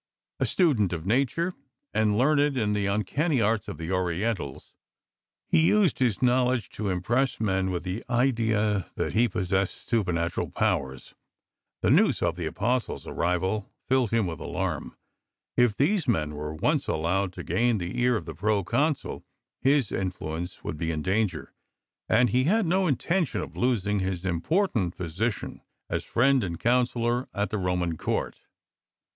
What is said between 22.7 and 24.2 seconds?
intention of losing BY LAND AND SEA